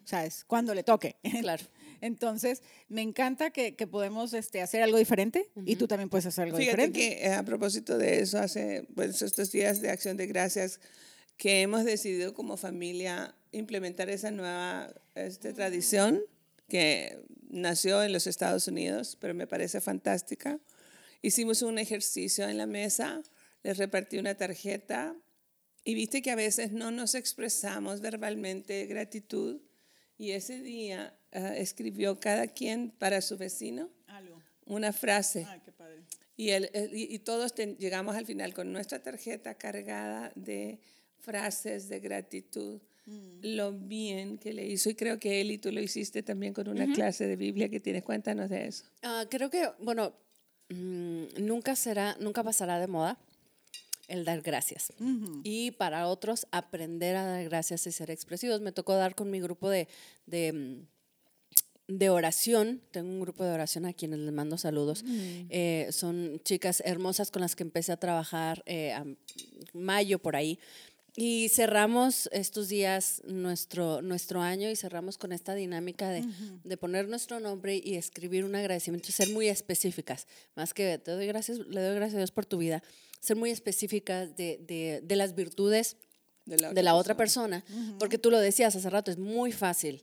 [0.06, 0.43] ¿sabes?
[0.45, 1.17] Cuando le toque.
[1.41, 1.63] Claro.
[2.02, 6.45] Entonces, me encanta que, que podemos este, hacer algo diferente y tú también puedes hacer
[6.45, 6.99] algo Fíjate diferente.
[6.99, 10.80] que eh, a propósito de eso, hace pues, estos días de acción de gracias,
[11.38, 16.21] que hemos decidido como familia implementar esa nueva este, tradición
[16.67, 20.60] que nació en los Estados Unidos, pero me parece fantástica.
[21.21, 23.21] Hicimos un ejercicio en la mesa,
[23.63, 25.15] les repartí una tarjeta
[25.84, 29.62] y viste que a veces no nos expresamos verbalmente gratitud
[30.17, 34.41] y ese día ah, escribió cada quien para su vecino Algo.
[34.65, 35.46] una frase.
[35.50, 36.02] Ay, qué padre.
[36.38, 40.80] Y, el- el- y- todos ten- llegamos al final con nuestra tarjeta cargada de
[41.19, 42.82] frases de gratitud,
[43.41, 44.89] lo bien que le hizo.
[44.89, 47.80] Y creo que él y tú lo hiciste también con una clase de Biblia que
[47.80, 48.04] tienes.
[48.04, 48.86] Cuéntanos de eso.
[49.04, 50.13] Ah, creo que, bueno,
[50.69, 53.19] mm, nunca será, nunca pasará de moda
[54.13, 54.93] el dar gracias.
[55.43, 58.62] Y para otros, aprender a dar gracias y ser expresivos.
[58.62, 59.88] Me tocó dar con mi grupo de,
[60.28, 62.82] de, mm, de oración.
[62.91, 65.04] Tengo un grupo de oración a quienes les mando saludos.
[65.08, 69.04] Eh, son chicas hermosas con las que empecé a trabajar eh, a
[69.73, 70.60] mayo por ahí.
[71.15, 76.23] Y cerramos estos días nuestro, nuestro año y cerramos con esta dinámica de,
[76.63, 81.28] de poner nuestro nombre y escribir un agradecimiento, ser muy específicas, más que te doy
[81.28, 82.82] gracias, le doy gracias a Dios por tu vida,
[83.24, 85.96] ser muy específicas de, de, de las virtudes
[86.46, 87.64] De la de la otra persona,
[88.00, 90.02] porque tú lo decías hace rato, es muy fácil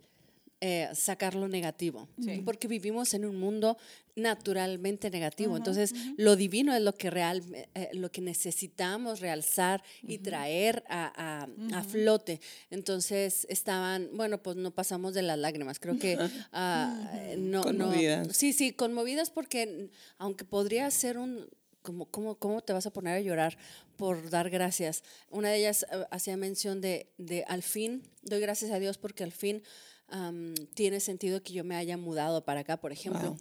[0.63, 2.09] eh, sacar lo negativo,
[2.45, 3.77] porque vivimos en un mundo
[4.25, 7.43] naturalmente negativo, entonces lo divino es lo que real,
[7.75, 14.57] eh, lo que necesitamos realzar y traer a, a- a flote, entonces estaban, bueno, pues
[14.57, 16.17] no pasamos de las lágrimas, creo que
[16.53, 18.37] ah, eh, no, no, Conmovidas.
[18.37, 21.49] sí, sí, conmovidas porque aunque podría ser un
[21.83, 23.57] como, ¿cómo, ¿cómo te vas a poner a llorar
[23.97, 25.03] por dar gracias?
[25.31, 29.25] Una de ellas eh, hacía mención de, de al fin, doy gracias a Dios porque
[29.25, 29.63] al fin
[30.09, 33.37] am, tiene sentido que yo me haya mudado para acá, por ejemplo.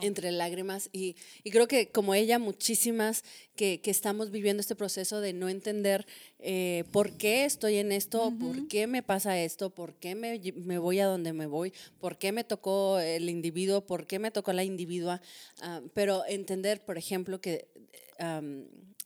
[0.00, 3.24] Entre lágrimas y, y creo que como ella, muchísimas
[3.56, 6.06] que, que estamos viviendo este proceso de no entender
[6.38, 10.78] eh, por qué estoy en esto, por qué me pasa esto, por qué me, me
[10.78, 14.52] voy a donde me voy, por qué me tocó el individuo, por qué me tocó
[14.52, 15.20] la individua.
[15.60, 17.68] ah, pero entender, por ejemplo, que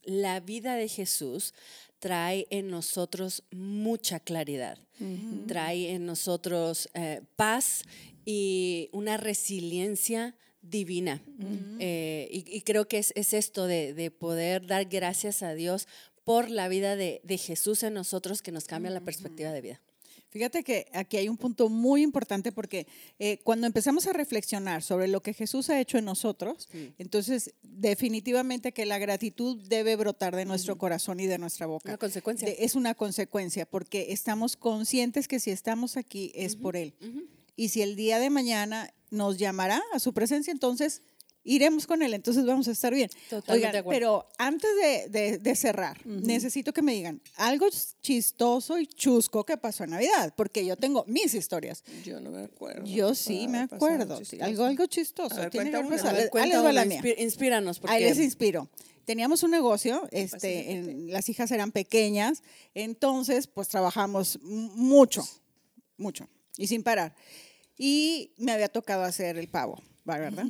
[0.05, 1.55] la vida de Jesús
[1.99, 4.79] trae en nosotros mucha claridad,
[5.47, 7.83] trae en nosotros eh, paz
[8.27, 10.37] y una resiliencia
[10.71, 11.23] divina.
[11.79, 15.87] Eh, y, y creo que es, es esto de, de poder dar gracias a Dios
[16.25, 19.81] por la vida de, de Jesús en nosotros que nos cambia la perspectiva de vida.
[20.31, 22.89] Fíjate que aquí hay un punto muy importante porque
[23.21, 28.73] eh, cuando empezamos a reflexionar sobre lo que Jesús ha hecho en nosotros, entonces definitivamente
[28.73, 31.91] que la gratitud debe brotar de nuestro corazón y de nuestra boca.
[31.91, 32.49] Una consecuencia.
[32.49, 36.95] De- es una consecuencia porque estamos conscientes que si estamos aquí es por Él.
[37.57, 41.03] Y si el día de mañana nos llamará a su presencia, entonces
[41.47, 43.11] iremos con Él, entonces vamos a estar bien.
[43.29, 43.99] Totalmente Oigan, de acuerdo.
[43.99, 47.67] pero antes de, de- de cerrar, necesito que me digan algo
[48.01, 51.85] chistoso y chusco que pasó en Navidad, porque yo tengo mis historias.
[52.03, 52.87] Yo no me acuerdo.
[52.87, 54.19] Yo sí me Ah, acuerdo.
[54.41, 55.35] Algo, algo chistoso.
[55.37, 56.15] A ver, Tiene cuenta que pasar.
[56.15, 57.03] Ver, Ahí Cuenta les va la mía.
[57.19, 57.79] inspíranos.
[57.79, 58.69] Porque, Ahí les inspiro.
[59.05, 62.43] Teníamos un negocio, este, en- las hijas eran pequeñas,
[62.75, 65.23] entonces pues trabajamos mucho,
[65.99, 67.15] mucho y sin parar.
[67.77, 70.47] Y me había tocado hacer el pavo, ¿va, ¿verdad?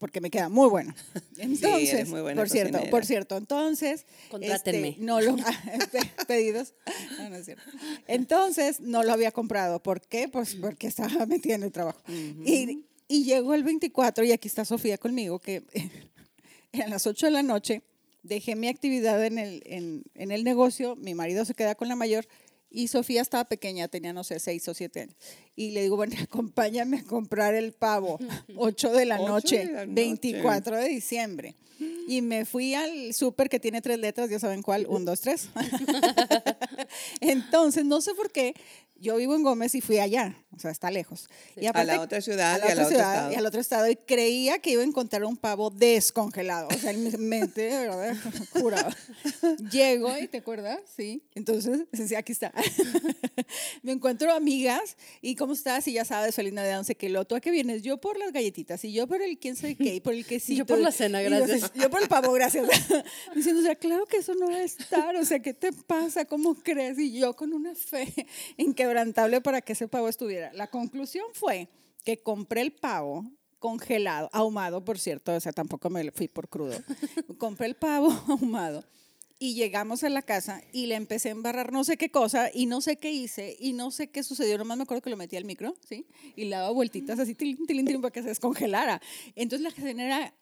[0.00, 0.94] Porque me queda muy bueno.
[1.38, 2.90] Entonces, eres muy buena por cierto, cocinera.
[2.90, 4.88] por cierto, entonces, Contrátenme.
[4.88, 5.36] este, no lo
[5.92, 6.74] pe- pedidos,
[7.18, 7.62] no, no es cierto.
[8.08, 10.28] Entonces no lo había comprado, ¿por qué?
[10.28, 12.00] Pues porque estaba metida en el trabajo.
[12.08, 15.62] y, y llegó el 24 y aquí está Sofía conmigo que
[16.84, 17.82] a las 8 de la noche
[18.24, 21.94] dejé mi actividad en el, en, en el negocio, mi marido se queda con la
[21.94, 22.26] mayor
[22.70, 25.16] y Sofía estaba pequeña, tenía no sé, 6 o 7 años.
[25.54, 28.18] Y le digo, bueno, acompáñame a comprar el pavo,
[28.56, 29.94] 8 de la Ocho noche, de la noche.
[29.94, 31.54] 24 de diciembre.
[32.08, 35.48] Y me fui al súper que tiene tres letras, ya saben cuál, 1, 2, 3.
[37.20, 38.54] Entonces, no sé por qué,
[38.98, 41.28] yo vivo en Gómez y fui allá, o sea, está lejos.
[41.54, 43.32] Y a la otra ciudad y, otra estado.
[43.32, 43.90] y al otro estado.
[43.90, 46.68] Y creía que iba a encontrar un pavo descongelado.
[46.68, 48.16] O sea, en mi mente, ¿verdad?
[48.52, 48.96] Juraba.
[49.70, 51.22] Llego y te acuerdas, sí.
[51.34, 52.52] Entonces, sí, aquí está.
[53.82, 55.86] Me encuentro amigas y ¿cómo estás?
[55.88, 57.82] Y ya sabes, feliz Navidad, no sé qué, lo, ¿tú a qué vienes?
[57.82, 60.58] Yo por las galletitas y yo por el quién sabe qué, y por el quesito.
[60.58, 61.72] Yo por la cena, gracias.
[61.74, 62.66] Yo, por el pavo, gracias.
[63.34, 66.24] Diciendo, o sea, claro que eso no va a estar, o sea, ¿qué te pasa?
[66.24, 66.98] ¿Cómo crees?
[66.98, 70.52] Y yo con una fe en que quebrantable para que ese pavo estuviera.
[70.52, 71.68] La conclusión fue
[72.04, 73.24] que compré el pavo
[73.58, 76.76] congelado, ahumado, por cierto, o sea, tampoco me fui por crudo.
[77.38, 78.84] compré el pavo ahumado
[79.38, 82.66] y llegamos a la casa y le empecé a embarrar no sé qué cosa y
[82.66, 85.36] no sé qué hice y no sé qué sucedió, nomás me acuerdo que lo metí
[85.36, 86.06] al micro, ¿sí?
[86.36, 89.02] Y le daba vueltitas así, tilín, tilín, tilín, para que se descongelara.
[89.34, 90.34] Entonces la era,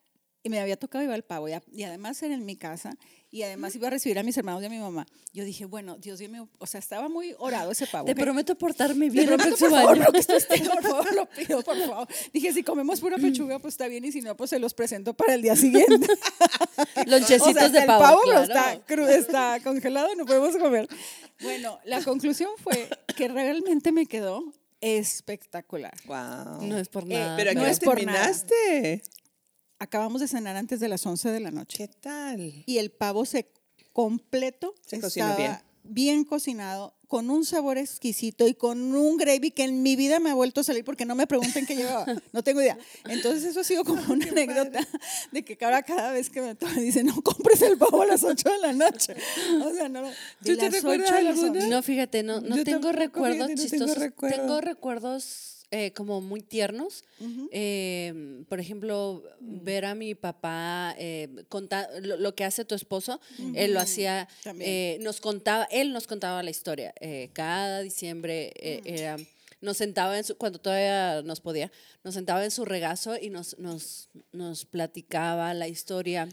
[0.44, 2.96] y me había tocado llevar el pavo y, y además era en mi casa
[3.30, 5.06] y además iba a recibir a mis hermanos y a mi mamá.
[5.32, 8.06] Yo dije, bueno, Dios mío, o sea, estaba muy orado ese pavo.
[8.06, 12.06] Te prometo portarme bien el próximo por favor, que por favor, lo pido, por favor.
[12.32, 15.14] Dije, si comemos pura pechuga, pues está bien, y si no, pues se los presento
[15.14, 16.06] para el día siguiente.
[17.06, 18.04] Lonchecitos de pavo.
[18.04, 19.08] El pavo claro.
[19.08, 20.86] está, está congelado, no podemos comer.
[21.40, 24.44] Bueno, la conclusión fue que realmente me quedó
[24.80, 25.94] espectacular.
[26.04, 26.62] Wow.
[26.62, 27.34] No es por nada.
[27.34, 29.02] Eh, pero no ¿qué es por terminaste?
[29.78, 31.76] Acabamos de cenar antes de las 11 de la noche.
[31.78, 32.64] ¿Qué tal?
[32.66, 33.50] Y el pavo se
[33.92, 39.64] completo Se cocinó estaba bien cocinado, con un sabor exquisito y con un gravy que
[39.64, 42.42] en mi vida me ha vuelto a salir porque no me pregunten qué llevaba, no
[42.42, 42.78] tengo idea.
[43.04, 44.80] Entonces eso ha sido como una anécdota
[45.30, 48.24] de que ahora cada vez que me toca dicen, no compres el pavo a las
[48.24, 49.14] 8 de la noche.
[49.62, 50.02] O sea, no.
[50.42, 51.66] ¿Tú te recuerdas alguna?
[51.68, 53.98] No, fíjate, no, no Yo tengo recuerdos fíjate, no tengo chistosos.
[53.98, 54.36] recuerdo.
[54.36, 57.02] Tengo recuerdos eh, como muy tiernos.
[57.50, 59.64] Eh, por ejemplo, Mm.
[59.64, 63.20] ver a mi papá eh, contar lo, lo que hace tu esposo,
[63.54, 64.28] él lo hacía,
[64.60, 66.94] eh, nos contaba, él nos contaba la historia.
[67.00, 68.88] Eh, cada diciembre eh, Mm.
[68.88, 69.16] era
[69.60, 71.72] nos sentaba en su, cuando todavía nos podía,
[72.04, 76.28] nos sentaba en su regazo y nos, nos, nos platicaba la historia.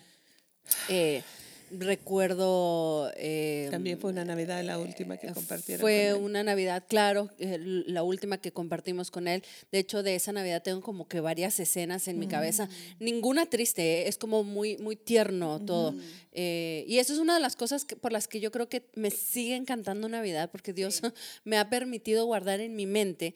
[0.90, 1.24] Eh,
[1.72, 3.12] recuerdo...
[3.16, 5.82] eh, También fue una Navidad la última que eh, compartieron.
[5.82, 6.26] Fue con él.
[6.26, 7.58] una Navidad, claro, eh,
[7.88, 9.44] la última que compartimos con él.
[9.72, 12.66] De hecho, de esa Navidad tengo como que varias escenas en mi cabeza.
[13.00, 13.04] Mm.
[13.04, 15.96] Ninguna triste, eh, es como muy, muy tierno todo.
[16.34, 18.84] Eh, y eso es una de las cosas que- por las que yo creo que
[18.96, 21.02] me sigue encantando Navidad, porque Dios
[21.44, 23.34] me ha permitido guardar en mi mente,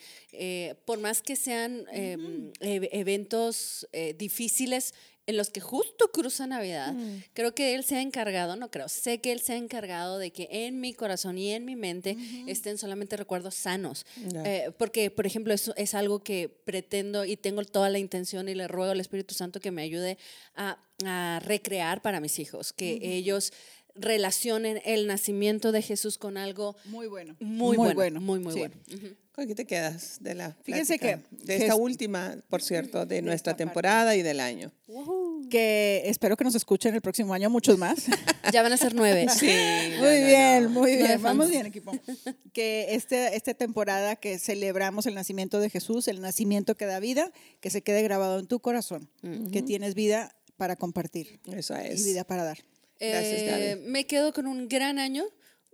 [0.86, 2.18] por más que sean eh,
[2.62, 4.94] ev- eventos difíciles
[5.28, 7.24] en los que justo cruza Navidad, Mm.
[7.34, 10.32] creo que Él se ha encargado, no creo, sé que Él se ha encargado de
[10.32, 12.16] que en mi corazón y en mi mente
[12.48, 14.06] estén solamente recuerdos sanos.
[14.46, 18.54] Eh, porque, por ejemplo, eso es algo que pretendo y tengo toda la intención y
[18.56, 20.18] le ruego al Espíritu Santo que me ayude
[20.56, 23.52] a, a recrear para mis hijos, que ellos
[23.96, 27.36] relacionen el nacimiento de Jesús con algo Muy bueno.
[27.40, 28.60] muy, bueno, muy, muy sí.
[28.60, 28.76] bueno.
[29.32, 33.22] ¿Con qué te quedas de la Fíjense que- de esta es- última, por cierto, de
[33.22, 33.64] nuestra esta parte.
[33.66, 34.72] temporada y del año.
[35.50, 38.06] Que espero que nos escuchen el próximo año muchos más.
[38.54, 39.26] Ya van a ser nueve.
[39.40, 39.48] Sí.
[40.00, 41.22] Muy bien, muy Nueve bien.
[41.22, 41.92] Vamos bien, equipo.
[42.54, 47.32] Que este, esta temporada que celebramos el nacimiento de Jesús, el nacimiento que da vida,
[47.60, 49.10] que se quede grabado en tu corazón,
[49.52, 52.06] que tienes vida para compartir Eso y es.
[52.06, 52.60] vida para dar.
[53.00, 55.26] Gracias, Eh, me quedo con un gran año,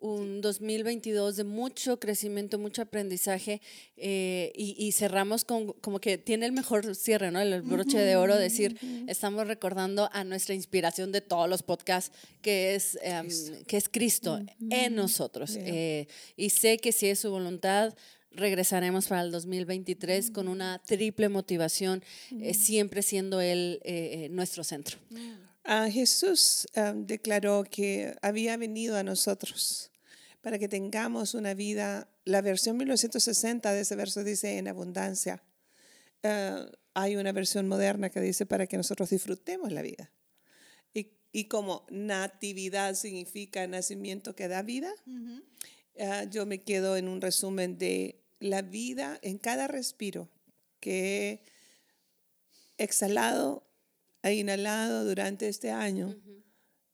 [0.02, 3.62] un 2022 de mucho crecimiento, mucho aprendizaje
[3.98, 7.40] eh, y, y cerramos con como que tiene el mejor cierre, ¿no?
[7.40, 12.74] El broche de oro, decir, estamos recordando a nuestra inspiración de todos los podcasts, que
[12.74, 13.28] es, em,
[13.68, 15.56] que es Cristo en nosotros.
[15.56, 17.94] Eh, y sé que si es su voluntad,
[18.32, 22.04] regresaremos para el 2023 con una triple motivación,
[22.40, 23.80] eh, siempre siendo Él
[24.32, 24.98] nuestro centro.
[25.64, 29.92] Ah, Jesús ah, declaró que había venido a nosotros
[30.42, 35.44] para que tengamos una vida, la versión 1960 de ese verso dice en abundancia.
[36.24, 40.12] Ah, hay una versión moderna que dice para que nosotros disfrutemos la vida.
[40.94, 44.92] Y, y como natividad significa nacimiento que da vida,
[46.32, 50.28] yo me quedo en un resumen de la vida en cada respiro
[50.80, 51.44] que
[52.78, 53.71] he exhalado
[54.24, 56.16] e inhalado durante este año.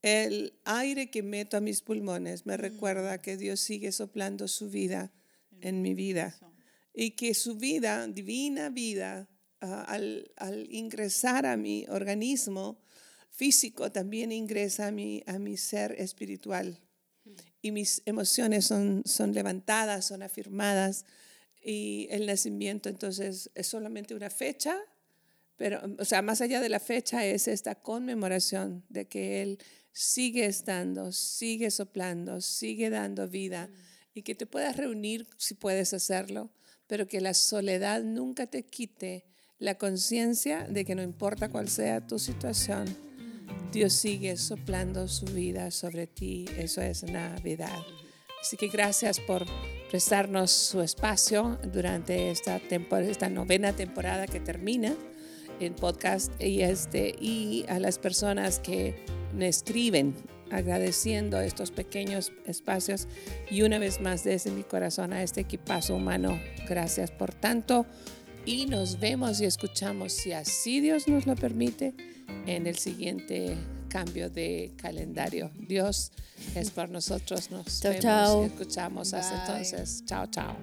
[0.02, 5.12] El aire que meto a mis pulmones me recuerda que Dios sigue soplando su vida
[5.62, 6.38] en mi vida
[6.94, 9.30] y que su vida, divina vida,
[9.62, 12.80] ah, al, al ingresar a mi organismo
[13.30, 16.80] físico, también ingresa a mi, a mi ser espiritual.
[17.62, 21.06] Y mis emociones son, son levantadas, son afirmadas.
[21.62, 24.78] Y el nacimiento entonces es solamente una fecha,
[25.58, 29.58] pero, o sea, más allá de la fecha es esta conmemoración de que Él
[29.92, 33.70] sigue estando, sigue soplando, sigue dando vida
[34.14, 36.52] y que te puedas reunir si puedes hacerlo,
[36.86, 39.26] pero que la soledad nunca te quite
[39.58, 42.86] la conciencia de que no importa cuál sea tu situación,
[43.72, 46.46] Dios sigue soplando su vida sobre ti.
[46.58, 47.82] Eso es Navidad.
[48.40, 49.46] Así que gracias por
[49.90, 54.96] prestarnos su espacio durante esta, esta novena temporada que termina
[55.60, 59.04] en podcast y, este, y a las personas que
[59.36, 60.16] me escriben
[60.52, 63.08] agradeciendo estos pequeños espacios
[63.50, 67.86] y una vez más desde mi corazón a este equipazo humano, gracias por tanto
[68.46, 71.94] y nos vemos y escuchamos si así Dios nos lo permite
[72.46, 73.58] en el siguiente
[73.90, 75.52] cambio de calendario.
[75.68, 76.12] Dios
[76.56, 80.04] es por nosotros, nos vemos y escuchamos hasta entonces.
[80.06, 80.56] Chao, chao.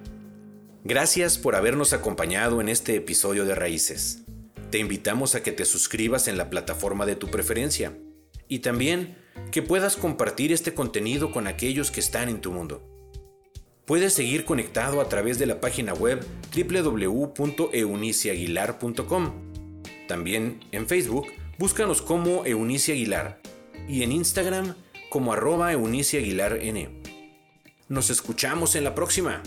[0.83, 4.24] Gracias por habernos acompañado en este episodio de Raíces.
[4.71, 7.95] Te invitamos a que te suscribas en la plataforma de tu preferencia
[8.47, 9.17] y también
[9.51, 12.81] que puedas compartir este contenido con aquellos que están en tu mundo.
[13.85, 19.31] Puedes seguir conectado a través de la página web www.euniciaguilar.com.
[20.07, 21.27] También en Facebook,
[21.59, 23.39] búscanos como Eunice Aguilar
[23.87, 24.73] y en Instagram
[25.09, 26.89] como arroba Eunice Aguilar N.
[27.87, 29.43] Nos escuchamos en la próxima.